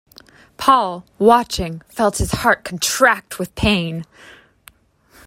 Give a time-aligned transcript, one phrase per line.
[0.57, 4.03] Paul, watching, felt his heart contract with pain.